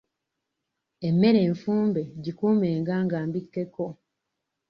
Emmere 1.07 1.39
enfumbe 1.49 2.01
gikuumenga 2.23 2.93
nga 3.05 3.17
mbikkeko. 3.27 3.85